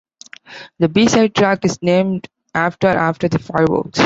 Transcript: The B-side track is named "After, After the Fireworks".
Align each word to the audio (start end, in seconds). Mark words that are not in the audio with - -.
The 0.79 0.89
B-side 0.89 1.35
track 1.35 1.63
is 1.63 1.79
named 1.83 2.27
"After, 2.55 2.87
After 2.87 3.27
the 3.27 3.37
Fireworks". 3.37 3.99